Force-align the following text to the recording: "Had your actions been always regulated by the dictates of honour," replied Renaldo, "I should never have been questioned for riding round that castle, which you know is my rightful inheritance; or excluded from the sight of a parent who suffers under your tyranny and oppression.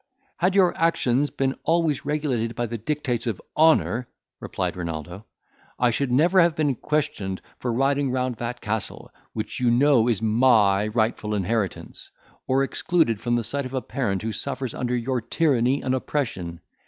"Had 0.37 0.55
your 0.55 0.75
actions 0.77 1.29
been 1.29 1.53
always 1.63 2.05
regulated 2.05 2.55
by 2.55 2.65
the 2.65 2.79
dictates 2.79 3.27
of 3.27 3.39
honour," 3.55 4.07
replied 4.39 4.75
Renaldo, 4.75 5.27
"I 5.77 5.91
should 5.91 6.11
never 6.11 6.41
have 6.41 6.55
been 6.55 6.73
questioned 6.73 7.39
for 7.59 7.71
riding 7.71 8.09
round 8.09 8.37
that 8.37 8.61
castle, 8.61 9.11
which 9.33 9.59
you 9.59 9.69
know 9.69 10.07
is 10.07 10.19
my 10.19 10.87
rightful 10.87 11.35
inheritance; 11.35 12.09
or 12.47 12.63
excluded 12.63 13.21
from 13.21 13.35
the 13.35 13.43
sight 13.43 13.67
of 13.67 13.75
a 13.75 13.81
parent 13.83 14.23
who 14.23 14.31
suffers 14.31 14.73
under 14.73 14.95
your 14.95 15.21
tyranny 15.21 15.83
and 15.83 15.93
oppression. 15.93 16.61